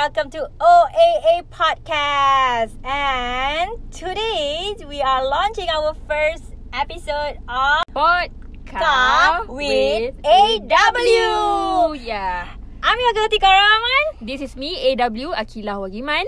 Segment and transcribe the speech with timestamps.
[0.00, 2.72] welcome to OAA Podcast.
[2.88, 11.92] And today we are launching our first episode of Podcast with AW.
[12.00, 12.48] Yeah.
[12.82, 14.24] I'm your girl Tika Rahman.
[14.24, 16.24] This is me AW Akilah Wagiman.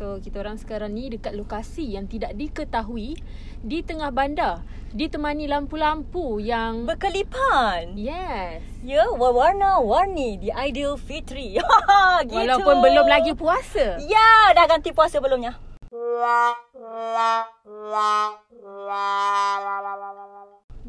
[0.00, 3.20] So kita orang sekarang ni dekat lokasi yang tidak diketahui
[3.60, 4.64] di tengah bandar
[4.96, 8.00] ditemani lampu-lampu yang Berkelipan.
[8.00, 8.64] yes.
[8.80, 11.60] Ya, warna-warni di Ideal Fitri.
[12.24, 12.32] gitu.
[12.32, 14.00] Walaupun belum lagi puasa.
[14.00, 15.60] Ya, dah ganti puasa belumnya.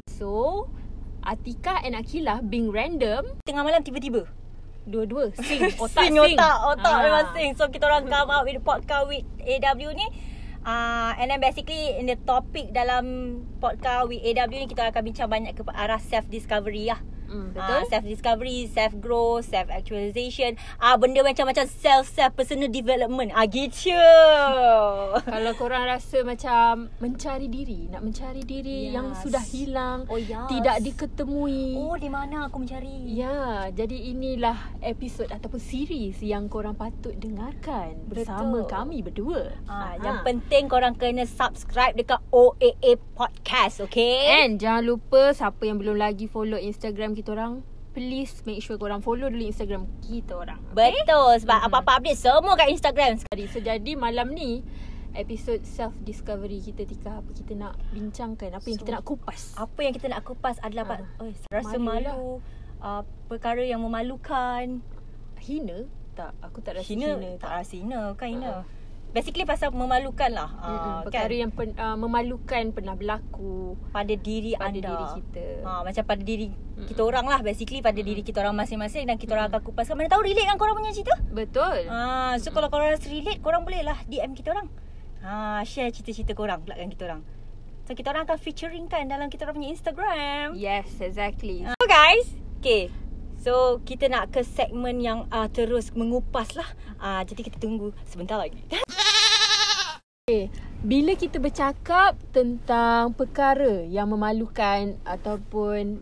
[0.08, 0.72] So
[1.20, 4.24] Atika and Akilah being random Tengah malam tiba-tiba.
[4.84, 6.36] Dua-dua sing otak sing, sing.
[6.36, 7.02] otak otak Ah.
[7.02, 10.08] memang sing so kita orang come out with the podcast with AW ni
[10.64, 13.06] uh, and then basically in the topic dalam
[13.58, 16.98] podcast with AW ni kita akan bincang banyak ke arah self discovery lah
[17.32, 17.82] Mm, Uh, betul?
[17.88, 20.52] self discovery, self growth, self actualization.
[20.78, 23.32] Ah uh, benda macam-macam self self personal development.
[23.32, 23.96] Ah gitu.
[25.32, 28.94] Kalau korang rasa macam mencari diri, nak mencari diri Yes.
[28.94, 30.48] yang sudah hilang, Oh, yes.
[30.50, 31.78] tidak diketemui.
[31.78, 33.08] Oh di mana aku mencari?
[33.08, 38.68] Ya, jadi inilah episod ataupun series yang korang patut dengarkan bersama Betul.
[38.68, 39.44] kami berdua.
[39.66, 40.02] Ah, Aha.
[40.02, 44.42] yang penting korang kena subscribe dekat OAA Podcast, okay?
[44.42, 49.00] And jangan lupa siapa yang belum lagi follow Instagram kita orang, please make sure korang
[49.00, 50.58] follow dulu Instagram kita orang.
[50.72, 51.68] Betul sebab Mhm.
[51.68, 53.20] apa-apa update semua kat Instagram.
[53.28, 54.64] Jadi, so jadi malam ni
[55.12, 59.42] episod self discovery kita Tika apa kita nak bincangkan, apa yang kita So, nak kupas.
[59.54, 61.04] Apa yang kita nak kupas adalah Ah.
[61.20, 61.22] uh.
[61.22, 62.22] oh, rasa Malu malu,
[62.80, 64.80] uh, perkara yang memalukan.
[65.38, 65.84] Hina?
[66.12, 67.30] Tak, aku tak rasa Hina, hina.
[67.36, 68.50] tak rasa hina, kan hina.
[68.52, 68.64] Ah.
[69.12, 70.48] Basically pasal memalukan lah.
[70.56, 71.42] Mm-mm, Uh, perkara kan?
[71.44, 74.88] yang pen, uh, memalukan pernah berlaku pada diri pada anda.
[74.88, 75.46] diri kita.
[75.68, 76.88] Ha, macam pada diri Mm-mm.
[76.88, 79.60] kita orang lah basically pada diri kita orang masing-masing dan kita orang Mm-mm.
[79.60, 81.16] akan kupaskan mana tahu relate kan korang punya cerita.
[81.28, 81.92] Betul.
[81.92, 84.72] Ha, so kalau korang rasa relate korang boleh lah DM kita orang.
[85.22, 87.22] Ha, share cerita-cerita korang pula kan kita orang.
[87.84, 90.56] So kita orang akan featuring kan dalam kita orang punya Instagram.
[90.56, 91.68] Yes, exactly.
[91.68, 92.88] So guys, okay.
[93.42, 96.70] So kita nak ke segmen yang uh, terus mengupas lah.
[96.96, 98.62] Uh, jadi kita tunggu sebentar lagi.
[100.32, 100.48] Okay.
[100.80, 106.00] Bila kita bercakap tentang perkara yang memalukan ataupun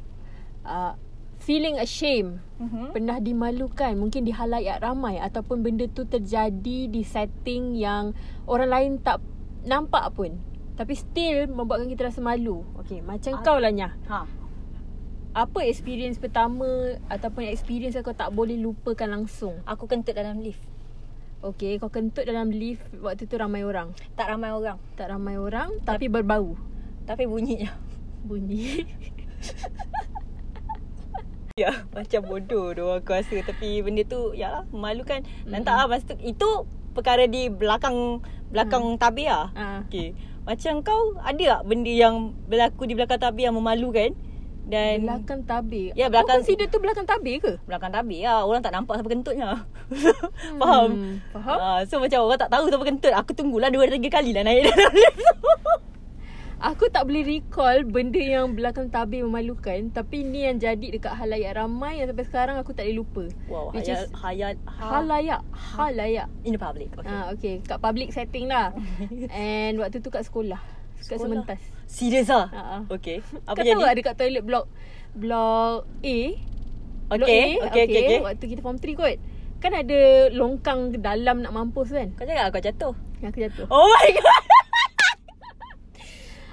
[0.62, 0.94] uh,
[1.42, 2.94] feeling ashamed, Mhm.
[2.94, 8.14] pernah dimalukan mungkin di halayak ramai ataupun benda tu terjadi di setting yang
[8.46, 9.18] orang lain tak
[9.66, 10.38] nampak pun.
[10.78, 12.62] Tapi still membuatkan kita rasa malu.
[12.86, 13.42] Okay, macam Ah.
[13.42, 13.98] kau lah Nyah.
[14.14, 14.20] Ha.
[15.34, 16.68] Apa experience pertama
[17.10, 19.58] ataupun experience yang kau tak boleh lupakan langsung?
[19.66, 20.62] Aku kentut dalam lift.
[21.40, 23.96] Okay, kau kentut dalam lift waktu tu ramai orang.
[24.20, 24.76] Tak ramai orang.
[25.00, 26.60] Tak ramai orang tapi berbau
[27.08, 27.72] Tapi bunyinya.
[28.28, 28.84] bunyi.
[31.60, 33.36] Ya, macam bodoh tu aku rasa.
[33.44, 35.28] Tapi benda tu, ya lah, memalukan.
[35.44, 35.68] Dan Mm-mm.
[35.68, 36.50] tak lah, masa tu, itu
[36.96, 39.52] perkara di belakang belakang tabir lah.
[39.60, 39.84] Ah.
[39.84, 40.16] Okay.
[40.48, 44.16] Macam kau, ada tak benda yang berlaku di belakang tabir yang memalukan?
[44.66, 45.94] Dan belakang tabir.
[45.94, 47.58] Ya, belakang- Kau consider tu belakang tabir ke?
[47.64, 48.44] belakang tabir lah.
[48.44, 49.66] Orang tak nampak siapa kentutnya.
[50.58, 50.90] Faham?
[50.92, 51.58] Hmm, faham.
[51.58, 53.14] Ah, so macam orang tak tahu siapa kentut.
[53.14, 55.32] Aku tunggulah dua tiga kali lah naik dalam lift tu.
[56.60, 61.56] Aku tak boleh recall benda yang belakang tabir memalukan tapi ni yang jadi dekat halayak
[61.56, 63.24] ramai yang sampai sekarang aku tak boleh lupa.
[63.48, 66.28] Wow, Which hayat, is hayat, ha, halayak, halayak.
[66.44, 66.92] in the public.
[66.94, 67.08] Okay.
[67.08, 68.76] Ah okay, kat public setting lah.
[69.32, 70.60] And waktu tu kat sekolah.
[71.00, 71.24] Kat Sekolah?
[71.24, 71.62] sementas.
[71.88, 72.48] Serius lah?
[72.52, 72.82] Ha ah.
[72.92, 73.24] Okay.
[73.50, 74.66] Apa kau tahu tak dekat toilet blok
[75.16, 76.20] blok A?
[77.10, 78.20] Blok Okay, A, okay, okay, okay.
[78.22, 79.18] Waktu kita form 3 kot.
[79.60, 82.14] Kan ada longkang dalam nak mampus kan?
[82.14, 82.94] Kau cakap kau jatuh.
[83.20, 83.66] Yang aku jatuh.
[83.74, 84.44] Oh my god.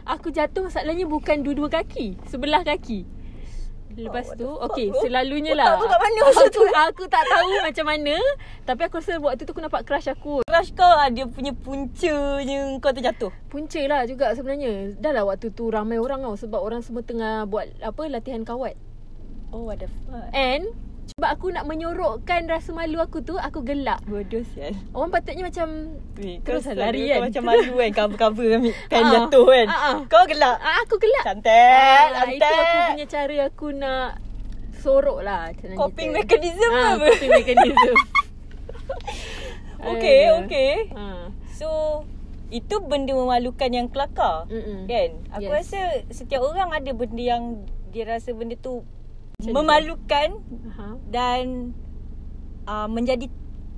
[0.07, 3.03] Aku jatuh masalahnya bukan dua-dua kaki, sebelah kaki.
[3.97, 4.49] Lepas Oh, tu,
[4.93, 5.01] bro?
[5.01, 5.75] selalunya lah.
[5.75, 6.63] kau kat mana masa aku,
[6.93, 8.17] aku tak tahu macam mana.
[8.63, 10.45] Tapi aku rasa waktu tu aku nampak crush aku.
[10.45, 13.33] Crush kau ah, dia punya puncanya kau terjatuh.
[13.49, 14.97] Punca lah juga sebenarnya.
[14.97, 16.37] Dah lah waktu tu ramai orang tau.
[16.37, 18.77] Sebab orang semua tengah buat apa latihan kawat.
[19.49, 20.29] Oh what the fuck.
[20.31, 20.77] And
[21.09, 24.03] sebab aku nak menyorokkan rasa malu aku tu, aku gelak.
[24.05, 24.75] Bodoh sial.
[24.91, 27.17] Orang patutnya macam Weh, Terus lari kan.
[27.17, 29.67] Kau macam malu kan cover-cover ambil pen Ah, jatuh kan.
[29.67, 29.95] ah, ah.
[30.05, 30.57] Kau gelak.
[30.59, 31.25] ah, aku gelak.
[31.25, 32.37] Cantik, cantik.
[32.37, 34.09] itu aku punya cara aku nak
[34.77, 35.43] sorok lah.
[35.75, 36.19] Coping cerita.
[36.19, 37.07] mechanism ah, apa?
[37.09, 37.97] Coping mechanism.
[39.79, 40.73] Okay, okay.
[40.91, 41.31] Ha.
[41.53, 41.69] So,
[42.49, 44.47] itu benda memalukan yang kelakar.
[44.49, 44.87] Mm-mm.
[44.87, 45.11] Kan?
[45.33, 45.55] Aku Yes.
[45.63, 45.81] rasa
[46.11, 47.45] setiap orang ada benda yang
[47.89, 48.83] dia rasa benda tu
[49.37, 50.29] Macam memalukan
[50.73, 50.97] Aha.
[51.13, 51.77] dan
[52.65, 53.29] uh, menjadi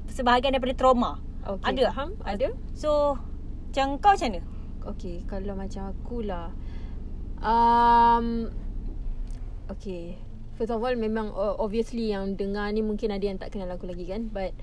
[0.06, 1.18] sebahagian daripada trauma.
[1.42, 1.84] Okay, Ada?
[1.90, 2.10] Faham?
[2.22, 2.48] Ada?
[2.78, 3.18] So,
[3.66, 4.42] macam kau macam mana?
[4.94, 6.54] Okay, kalau macam aku lah.
[7.42, 8.54] Um,
[9.66, 10.22] okay.
[10.54, 13.90] First of all, memang uh, obviously yang dengar ni mungkin ada yang tak kenal aku
[13.90, 14.30] lagi kan.
[14.30, 14.54] But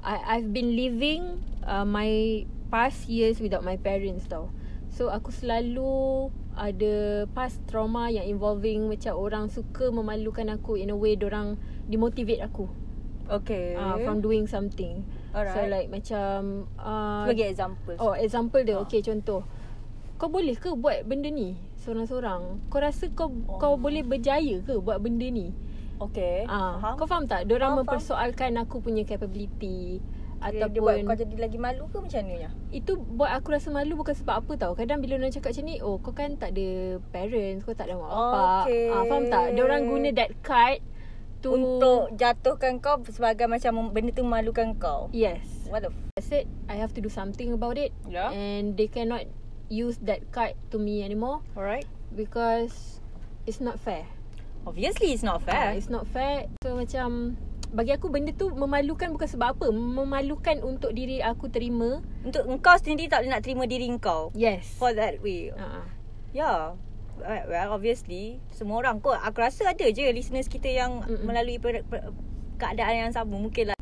[0.00, 4.48] I I've been living uh, my past years without my parents tau.
[4.88, 10.96] So aku selalu ada past trauma yang involving macam orang suka memalukan aku in a
[10.96, 11.56] way orang
[11.88, 12.68] demotivate aku
[13.30, 13.78] Okay.
[13.78, 15.06] uh, from doing something.
[15.30, 15.54] Alright.
[15.54, 17.94] So like macam uh, Sebagai example.
[17.96, 18.82] Oh example dia Ah.
[18.82, 19.46] Okay contoh
[20.18, 23.56] Kau boleh ke buat benda ni Seorang-seorang Kau rasa kau Oh.
[23.56, 25.54] Kau boleh berjaya ke Buat benda ni
[26.02, 26.42] Okay.
[26.44, 26.98] Ah, Faham?
[26.98, 27.96] Kau faham tak Diorang Faham, faham.
[28.02, 30.02] mempersoalkan Aku punya capability
[30.40, 32.48] Okay, dia buat kau Ataupun jadi lagi malu ke macam mana?
[32.70, 35.76] Itu buat aku rasa malu Bukan sebab apa tau Kadang bila orang cakap macam ni
[35.78, 36.68] Oh kau kan tak ada
[37.10, 38.88] Parents Kau tak ada mak bapak Okay.
[38.88, 40.80] ah, Faham tak Diorang guna that card
[41.40, 45.08] To Untuk jatuhkan kau sebagai macam benda tu memalukan kau.
[45.10, 48.28] Yes What the f- I said I have to do something about it Yeah.
[48.28, 49.28] And they cannot
[49.66, 51.86] Use that card to me anymore Alright.
[52.10, 52.98] because
[53.44, 54.02] it's not fair.
[54.62, 55.68] Obviously it's not Uh, fair.
[55.72, 56.50] it's not fair.
[56.60, 57.38] So macam
[57.70, 59.66] bagi aku benda tu memalukan bukan sebab apa.
[59.70, 62.02] Memalukan untuk diri aku terima.
[62.20, 64.30] Untuk engkau sendiri tak boleh nak terima diri engkau.
[64.34, 64.76] Yes.
[64.76, 65.54] For that way.
[65.54, 65.86] Uh,
[66.30, 66.78] Yeah.
[67.20, 71.28] Well, well, obviously semua orang kot aku rasa ada je listeners kita yang Mm-mm.
[71.28, 72.16] melalui per, per,
[72.56, 73.78] keadaan yang sama mungkin lah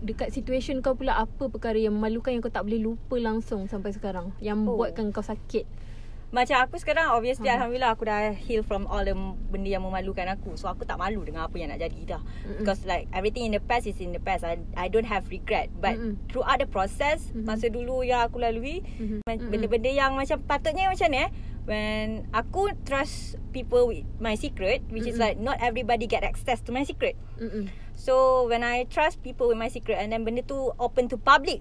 [0.00, 3.92] dekat situation kau pula apa perkara yang memalukan yang kau tak boleh lupa langsung sampai
[3.92, 4.80] sekarang yang Oh.
[4.80, 5.68] buatkan kau sakit.
[6.30, 7.58] Macam aku sekarang obviously Hmm.
[7.58, 9.14] alhamdulillah aku dah heal from all the
[9.50, 12.62] benda yang memalukan aku so aku tak malu dengan apa yang nak jadi dah Mm-mm.
[12.62, 15.74] because like everything in the past is in the past I, I don't have regret
[15.74, 16.22] but Mm-mm.
[16.26, 17.44] throughout the process Mhm.
[17.44, 19.22] masa dulu yang aku lalui Mhm.
[19.22, 19.50] Ma- Mm-mm.
[19.50, 21.30] Benda-benda yang macam patutnya macam ni eh
[21.60, 25.26] When aku trust people with my secret Which is Mm-mm.
[25.28, 27.68] like not everybody get access to my secret Mm-mm.
[27.94, 31.60] So when I trust people with my secret And then benda tu open to public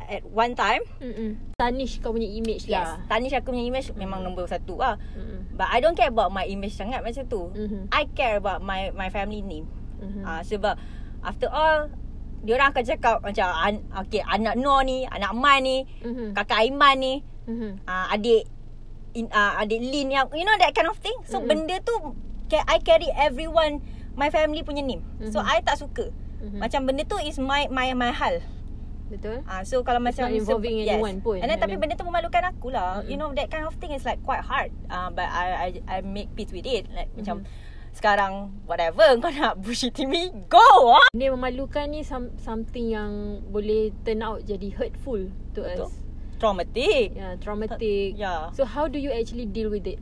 [0.00, 1.36] At one time Mm-mm.
[1.54, 3.04] Tarnish kau punya image Yes lah.
[3.06, 5.52] Tarnish aku punya image memang nombor satu lah Mm-mm.
[5.52, 7.92] But I don't care about my image sangat macam tu Mhm.
[7.92, 9.68] I care about my my family name
[10.00, 10.22] Mhm.
[10.22, 10.74] Ah Sebab
[11.20, 11.92] After all
[12.38, 16.32] Diorang akan cakap macam an, Okay anak Noor ni Anak Man ni Mhm.
[16.32, 17.82] Kakak Aiman ni Mhm.
[17.82, 18.46] uh, adik
[19.12, 21.16] in, uh, adik Lin yang you know that kind of thing.
[21.24, 21.50] So Mm-mm.
[21.50, 22.14] benda tu
[22.48, 23.84] I carry everyone
[24.14, 25.04] my family punya name.
[25.28, 25.50] So Mhm.
[25.50, 26.08] I tak suka.
[26.40, 26.62] Mhm.
[26.62, 28.38] Macam benda tu is my my my hal.
[29.08, 29.40] Betul?
[29.44, 30.94] Ah uh, so kalau It's macam not involving yes.
[30.94, 31.40] anyone pun.
[31.40, 33.00] And then I tapi mean- benda tu memalukan aku lah.
[33.00, 33.08] Mm-mm.
[33.08, 34.68] You know that kind of thing is like quite hard.
[34.86, 36.86] Ah uh, but I I I make peace with it.
[36.88, 37.18] Like Mhm.
[37.18, 37.36] macam
[37.90, 38.32] sekarang
[38.62, 40.62] whatever kau nak bullshitting me go
[40.92, 41.08] ah.
[41.10, 45.88] Benda yang memalukan ni some, something yang boleh turn out jadi hurtful to Betul.
[45.88, 45.94] us.
[46.38, 47.18] Traumatic.
[47.18, 48.14] Yeah, traumatic.
[48.14, 48.54] Yeah.
[48.54, 49.98] So how do you actually deal with it?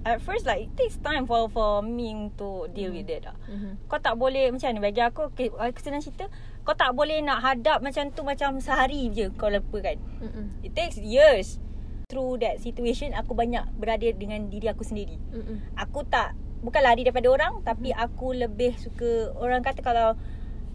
[0.00, 2.96] At first like it takes time for for me to deal Mm.
[2.96, 3.36] with it lah.
[3.44, 3.72] Mm-hmm.
[3.84, 5.28] Kau tak boleh macam ni bagi aku
[5.76, 6.24] senang cerita
[6.60, 10.00] kau tak boleh nak hadap macam tu macam sehari je kau lupakan.
[10.20, 10.46] Mm-mm.
[10.62, 11.60] It takes years.
[12.08, 15.20] Through that situation aku banyak berada dengan diri aku sendiri.
[15.30, 15.76] Mm-mm.
[15.76, 20.16] Aku tak bukan lari daripada orang tapi aku lebih suka orang kata kalau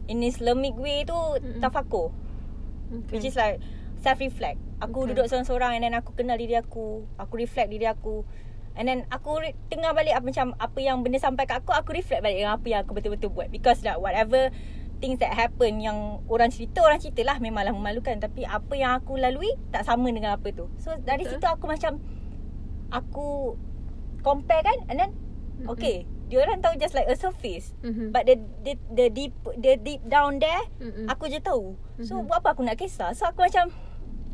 [0.06, 1.60] in Islamic way tu Mm-mm.
[1.60, 2.13] tafakur
[2.86, 3.18] Okay.
[3.18, 3.57] which is like
[3.98, 4.62] self reflect.
[4.77, 5.18] Aku Okay.
[5.18, 8.22] duduk seorang-seorang and then aku kenal diri aku, aku reflect diri aku.
[8.75, 11.92] And then aku re- tengah balik apa macam apa yang benda sampai kat aku, aku
[11.92, 14.51] reflect balik dengan apa yang aku betul-betul buat because like whatever
[14.98, 15.95] things that happen yang
[16.25, 20.36] orang cerita orang cerita lah memanglah memalukan tapi apa yang aku lalui tak sama dengan
[20.36, 20.68] apa tu.
[20.77, 21.39] So dari Betul.
[21.39, 22.04] situ aku macam
[22.89, 23.56] aku
[24.22, 25.12] compare kan and then
[25.56, 25.72] Mm-mm.
[25.72, 27.72] okay, dia orang tahu just like a surface.
[27.81, 28.12] Mhm.
[28.12, 31.08] But the, the the deep the deep down there Mm-mm.
[31.08, 32.27] Aku je tahu So Mhm.
[32.27, 33.72] buat apa aku nak kisah So aku macam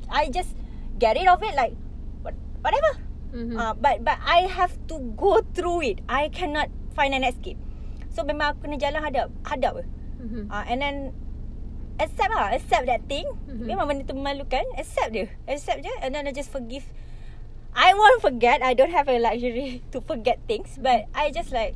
[0.09, 0.57] I just
[0.93, 1.73] Get rid of it like
[2.21, 2.97] what- Whatever
[3.31, 3.55] Mhm.
[3.55, 5.97] uh, But but I have to go through it.
[6.05, 7.55] I cannot Find an escape.
[8.11, 9.87] So memang aku kena jalan hadap Hadap
[10.19, 10.51] Mhm.
[10.51, 10.95] uh, And then
[11.95, 13.23] Accept lah Accept that thing.
[13.47, 13.63] Mhm.
[13.63, 14.67] Memang benda tu memalukan.
[14.75, 15.93] Accept dia Accept je.
[16.03, 16.83] And then I just forgive.
[17.71, 18.59] I won't forget.
[18.59, 20.75] I don't have a luxury To forget things.
[20.75, 21.71] But I just like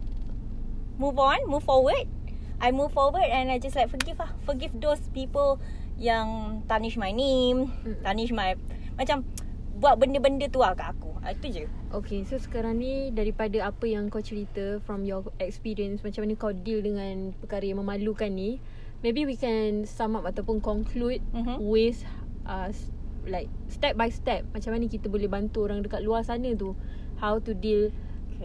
[1.00, 2.12] Move on Move forward.
[2.60, 4.36] I move forward And I just like forgive lah.
[4.44, 5.64] Forgive those people
[5.96, 8.04] Yang Tarnish my name Mm.
[8.04, 8.60] Tarnish my
[9.00, 9.24] Macam
[9.76, 11.12] Buat benda-benda tu lah kat aku.
[11.20, 11.64] Ah, Itu je.
[11.92, 16.56] Okay, so sekarang ni daripada apa yang kau cerita from your experience macam mana kau
[16.56, 18.64] deal dengan perkara yang memalukan ni,
[19.04, 21.60] maybe we can sum up ataupun conclude Mhm.
[21.60, 22.08] with
[22.44, 22.88] uh, s-
[23.26, 26.78] like step by step macam mana kita boleh bantu orang dekat luar sana tu
[27.18, 27.90] how to deal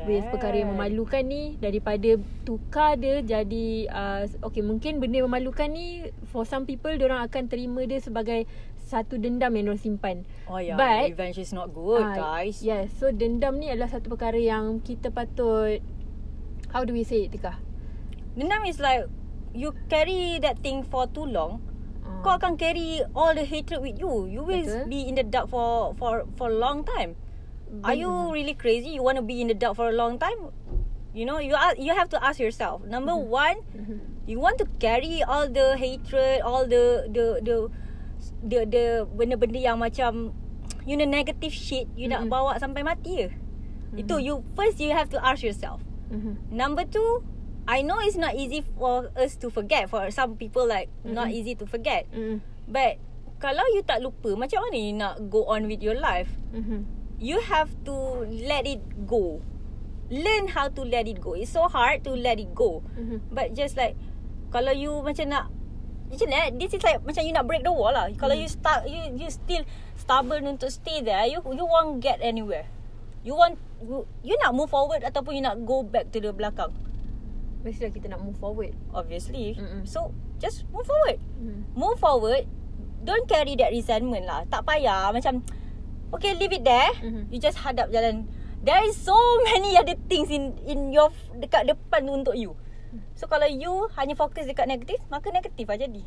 [0.00, 2.14] with perkara yang memalukan ni daripada
[2.46, 7.44] tukar dia jadi uh, okay mungkin benda yang memalukan ni for some people orang akan
[7.44, 8.46] terima dia sebagai
[8.90, 10.16] satu dendam yang diorang simpan
[10.50, 14.10] Oh ya But- Revenge is not good Ah, guys Yes So dendam ni adalah satu
[14.10, 15.78] perkara yang Kita patut
[16.74, 17.54] How do we say it Tika?
[18.34, 19.06] Dendam is like
[19.54, 21.62] You carry that thing for too long
[22.00, 24.24] Uh, Kau akan carry all the hatred with you.
[24.26, 24.88] You will Betul.
[24.88, 27.12] be in the dark for for for a long time.
[27.84, 28.96] Are you really crazy?
[28.96, 30.48] You want to be in the dark for a long time?
[31.12, 32.82] You know, you are, you have to ask yourself.
[32.82, 33.30] Number Mm-hmm.
[33.30, 33.56] one,
[34.24, 37.56] you want to carry all the hatred, all the the the
[38.40, 38.84] the the
[39.14, 40.32] benda-benda yang macam
[40.84, 42.32] you know negative shit you nak Mm-mm.
[42.32, 43.28] bawa sampai mati ke?
[43.98, 45.82] Itu you first you have to ask yourself.
[46.10, 46.50] Mhm.
[46.50, 47.22] Number two,
[47.66, 49.90] I know it's not easy for us to forget.
[49.90, 51.38] For some people, like not Mm-mm.
[51.38, 52.06] easy to forget.
[52.10, 52.42] Mhm.
[52.70, 52.98] But
[53.42, 56.30] kalau you tak lupa, macam mana you nak go on with your life?
[56.54, 56.86] Mhm.
[57.20, 59.42] You have to let it go.
[60.10, 61.38] Learn how to let it go.
[61.38, 62.82] It's so hard to let it go.
[62.98, 63.30] Mhm.
[63.30, 63.94] But just like
[64.50, 65.46] kalau you macam nak
[66.10, 66.50] macam mana?
[66.52, 68.10] This is like macam you nak break the wall lah.
[68.12, 68.42] Kalau Hmm.
[68.42, 69.62] you start you you still
[69.94, 72.66] stubborn untuk stay there, you you won't get anywhere.
[73.22, 76.74] You want you, you nak move forward ataupun you nak go back to the belakang.
[77.60, 78.72] Mestilah kita nak move forward.
[78.90, 79.54] Obviously.
[79.54, 79.84] Mm-mm.
[79.84, 81.20] So just move forward.
[81.38, 81.70] Mhm.
[81.72, 82.48] Move forward.
[83.00, 84.44] Don't carry that resentment lah.
[84.48, 85.44] Tak payah macam
[86.10, 86.90] okay leave it there.
[87.00, 87.28] Mhm.
[87.28, 88.24] You just hadap jalan.
[88.60, 92.56] There is so many other things in in your dekat depan tu untuk you.
[93.14, 96.02] So kalau you hanya fokus dekat negatif, maka negatif lah jadi.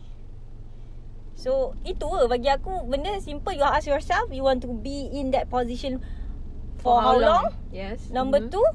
[1.33, 5.33] So itu lah bagi aku benda simple you ask yourself you want to be in
[5.33, 6.03] that position
[6.83, 7.45] for, how, long?
[7.71, 8.11] Yes.
[8.11, 8.51] Number Mhm.
[8.51, 8.65] two,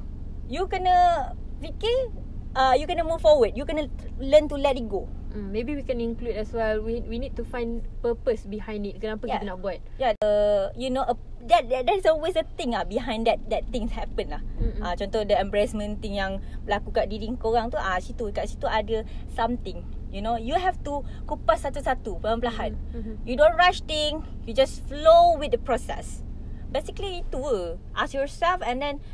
[0.48, 2.10] you kena fikir
[2.56, 3.52] uh, you kena move forward.
[3.54, 3.86] You kena
[4.18, 5.06] learn to let it go.
[5.38, 6.82] Mm, maybe we can include as well.
[6.82, 8.98] We we need to find purpose behind it.
[8.98, 9.38] Kenapa Yeah.
[9.38, 9.78] kita nak buat?
[10.02, 11.14] Yeah, uh, you know, a,
[11.46, 14.42] that, that there's always a thing ah behind that that things happen lah.
[14.58, 14.82] Mm-mm.
[14.82, 18.66] Ah, contoh the embarrassment thing yang berlaku kat diri korang tu, ah situ kat situ
[18.66, 19.86] ada something.
[20.10, 22.74] You know, you have to kupas satu-satu perlahan-lahan.
[22.96, 23.14] Mhm.
[23.28, 26.26] You don't rush thing, you just flow with the process.
[26.68, 27.76] Basically itu ke.
[27.94, 29.04] Ask yourself and then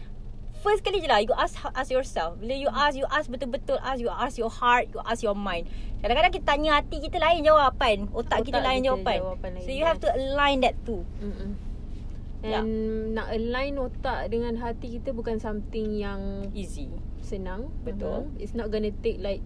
[0.65, 2.41] first kali je lah you ask ask yourself.
[2.41, 5.69] Bila you ask, you ask betul-betul ask, you ask your heart, you ask your mind.
[6.01, 9.17] Kadang-kadang kita tanya hati kita lain jawapan, otak, kita Otak lain kita jawapan.
[9.21, 11.05] jawapan lain, So you have to align that too.
[11.19, 11.51] Mm-mm.
[12.41, 12.61] Ya.
[12.61, 12.73] And
[13.13, 16.89] nak align otak dengan hati kita bukan something yang Easy.
[17.21, 17.73] senang.
[17.85, 18.29] Betul.
[18.29, 18.37] Mhm.
[18.37, 19.41] It's not gonna take like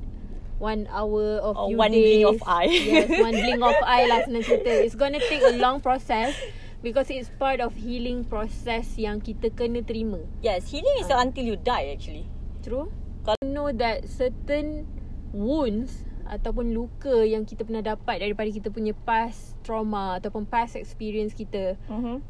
[0.59, 2.03] one hour of Or few one days.
[2.03, 2.67] blink of eye.
[2.67, 4.83] yes, one blink of eye lah senang cerita.
[4.83, 6.35] It's gonna take a long process
[6.81, 10.23] because it's part of healing process yang kita kena terima.
[10.41, 11.21] Yes, healing is Ah.
[11.21, 12.27] until you die actually.
[12.61, 12.91] True.
[13.23, 14.89] Kalau know that certain
[15.31, 21.33] wounds ataupun luka yang kita pernah dapat daripada kita punya past trauma ataupun past experience
[21.33, 22.21] kita Mhm.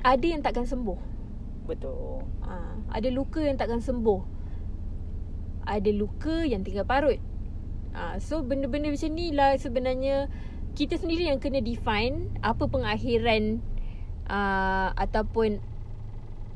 [0.00, 0.96] ada yang takkan sembuh.
[1.64, 2.24] Betul.
[2.44, 2.54] Ha,
[2.90, 4.20] ada luka yang takkan sembuh.
[5.64, 7.20] Ada luka yang tinggal parut.
[7.92, 10.30] Ha, so benda-benda macam ni lah sebenarnya
[10.80, 13.60] kita sendiri yang kena define apa pengakhiran
[14.24, 15.60] uh, ataupun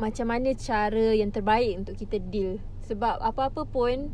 [0.01, 2.57] macam mana cara yang terbaik untuk kita deal.
[2.89, 4.09] Sebab apa-apa pun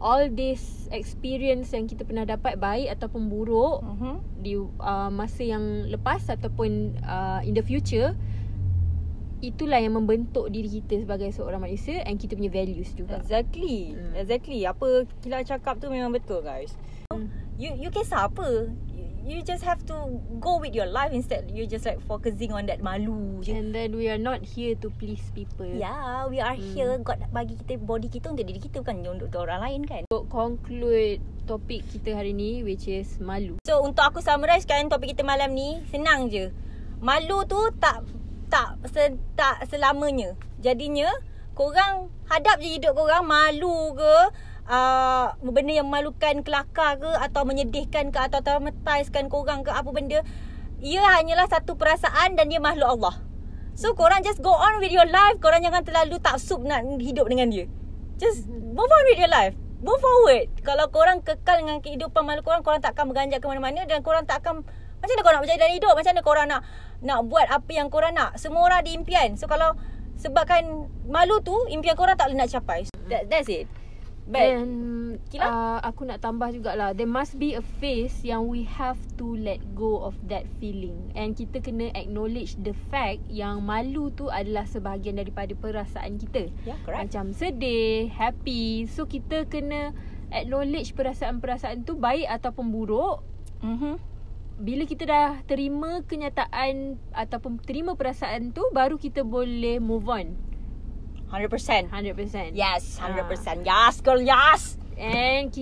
[0.00, 4.14] all this experience yang kita pernah dapat baik ataupun buruk Mhm.
[4.40, 8.16] di uh, masa yang lepas ataupun uh, in the future
[9.44, 13.20] itulah yang membentuk diri kita sebagai seorang manusia and kita punya values juga.
[13.20, 13.92] Exactly.
[13.92, 14.16] Hmm.
[14.16, 14.64] Exactly.
[14.64, 16.72] Apa Kila cakap tu memang betul guys.
[17.12, 17.28] Hmm.
[17.60, 18.72] You you kisah apa?
[19.26, 22.78] You, just have to go with your life instead you just like focusing on that
[22.78, 23.58] malu je.
[23.58, 25.66] And then we are not here to please people.
[25.66, 26.70] Yeah, we are Hmm.
[26.70, 30.06] here God bagi kita body kita untuk diri kita bukan untuk orang lain kan.
[30.06, 31.18] Untuk conclude
[31.50, 33.58] topik kita hari ni which is malu.
[33.66, 36.54] So untuk aku summarisekan topik kita malam ni Senang je
[37.02, 38.06] Malu tu tak
[38.46, 41.10] tak se, tak selamanya Jadinya
[41.56, 44.14] Korang hadap je hidup korang Malu ke
[44.66, 50.20] uh, Benda yang memalukan kelakar ke Atau menyedihkan ke Atau traumatizekan korang ke Apa benda
[50.82, 53.26] Ia hanyalah satu perasaan Dan dia makhluk Allah.
[53.76, 55.36] So korang just go on with your life.
[55.36, 57.68] Korang jangan terlalu taksub nak hidup dengan dia.
[58.16, 59.52] Just move on with your life.
[59.84, 60.48] Move forward.
[60.64, 64.24] Kalau korang kekal dengan kehidupan malu korang Korang tak akan berganjak ke mana-mana Dan korang
[64.24, 65.92] tak akan Macam mana korang nak berjaya dalam hidup?
[65.92, 66.62] Macam mana korang nak
[67.04, 68.40] Nak buat apa yang korang nak?
[68.40, 69.36] Semua orang ada impian.
[69.36, 69.76] So kalau
[70.16, 72.88] Sebabkan malu tu Impian korang tak boleh nak capai.
[73.12, 73.68] That, That's it
[74.26, 74.74] But And
[75.30, 75.46] Kila?
[75.46, 76.98] uh, aku nak tambah jugalah.
[76.98, 81.14] There must be a phase yang we have to let go of that feeling.
[81.14, 86.50] And kita kena acknowledge the fact yang malu tu adalah sebahagian daripada perasaan kita.
[86.66, 87.14] Yeah correct.
[87.14, 88.90] Macam sedih, happy.
[88.90, 89.94] So kita kena
[90.34, 93.22] acknowledge perasaan-perasaan tu baik ataupun buruk.
[93.62, 93.94] Mm-hmm.
[94.56, 100.32] Bila kita dah terima kenyataan ataupun terima perasaan tu Baru kita boleh move on
[101.36, 103.12] 100% 100% Yes Ah.
[103.12, 105.52] 100% Yes girl yes And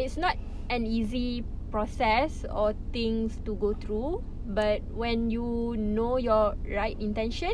[0.00, 0.40] it's not
[0.72, 4.24] an easy process or things to go through.
[4.48, 7.52] But when you know your right intention,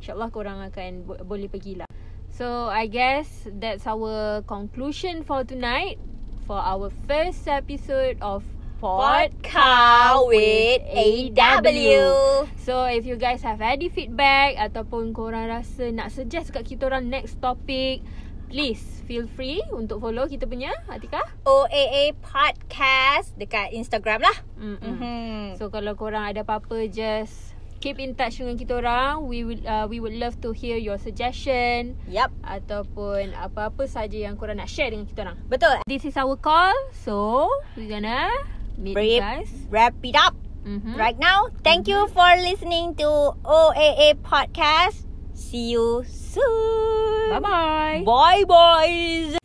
[0.00, 1.84] insyaAllah korang akan bo- boleh pergilah.
[2.32, 6.00] So I guess that's our conclusion for tonight.
[6.48, 8.42] For our first episode of
[8.80, 12.46] Podcast with AW.
[12.58, 17.06] So if you guys have any feedback ataupun korang rasa nak suggest kat kita orang
[17.06, 18.02] next topic,
[18.50, 21.22] please feel free untuk follow kita punya Atika.
[21.44, 24.36] OAA Podcast dekat Instagram lah.
[24.58, 24.80] Mm-mm.
[24.80, 25.38] Mm-hmm.
[25.60, 27.54] So kalau korang ada apa-apa just
[27.84, 29.28] keep in touch dengan kita orang.
[29.28, 32.32] We will uh, we would love to hear your suggestion Yup.
[32.40, 35.36] ataupun apa-apa saja yang korang nak share dengan kita orang.
[35.52, 35.84] Betul.
[35.84, 36.72] This is our call.
[36.96, 37.44] So,
[37.76, 38.32] we're gonna
[38.76, 39.50] meet you Wrap, guys.
[39.70, 40.96] wrap it up Mm-hmm.
[40.96, 41.48] right now.
[41.62, 45.04] Thank you for listening to OAA Podcast.
[45.34, 47.30] See you soon.
[47.36, 48.02] Bye-bye.
[48.06, 49.36] Bye, boys.